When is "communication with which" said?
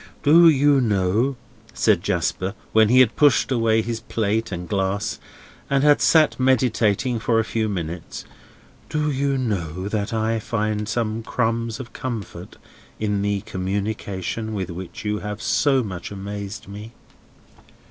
13.41-15.05